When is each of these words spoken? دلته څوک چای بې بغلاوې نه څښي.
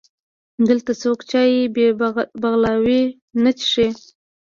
دلته 0.67 0.91
څوک 1.01 1.19
چای 1.31 1.53
بې 1.75 1.87
بغلاوې 2.41 3.01
نه 3.43 3.51
څښي. 3.59 3.87